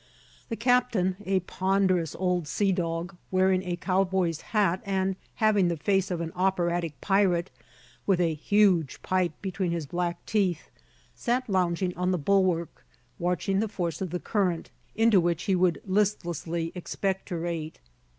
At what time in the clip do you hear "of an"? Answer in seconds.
6.09-6.31